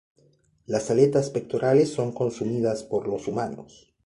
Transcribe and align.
Las 0.65 0.89
aletas 0.89 1.29
pectorales 1.29 1.93
son 1.93 2.11
consumidas 2.11 2.83
por 2.83 3.07
los 3.07 3.27
humanos. 3.27 3.93